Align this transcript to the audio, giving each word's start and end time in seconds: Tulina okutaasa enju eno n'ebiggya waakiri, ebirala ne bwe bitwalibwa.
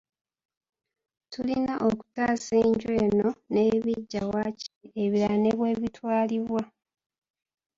Tulina 1.31 1.73
okutaasa 1.87 2.53
enju 2.65 2.89
eno 3.05 3.29
n'ebiggya 3.51 4.21
waakiri, 4.31 4.87
ebirala 5.03 5.37
ne 5.41 5.51
bwe 5.57 5.71
bitwalibwa. 5.81 6.63